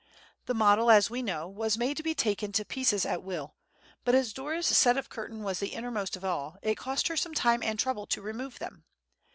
[0.47, 3.53] The model, as we know, was made to be taken to pieces at will;
[4.03, 7.35] but as Dora's set of curtains was the innermost of all, it cost her some
[7.35, 8.83] time and trouble to remove them.